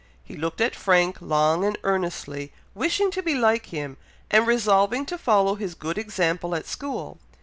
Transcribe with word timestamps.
He 0.23 0.35
looked 0.35 0.61
at 0.61 0.75
Frank 0.75 1.17
long 1.21 1.63
and 1.63 1.77
earnestly, 1.83 2.51
wishing 2.73 3.11
to 3.11 3.21
be 3.21 3.35
like 3.35 3.67
him, 3.67 3.97
and 4.31 4.47
resolving 4.47 5.05
to 5.05 5.15
follow 5.15 5.53
his 5.53 5.75
good 5.75 5.99
example 5.99 6.55
at 6.55 6.65
school. 6.65 7.19